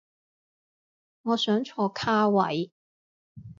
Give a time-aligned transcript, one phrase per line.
[1.21, 2.71] 我想坐卡位